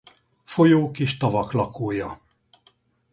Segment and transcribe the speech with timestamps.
[0.43, 2.17] Folyók és tavak lakója.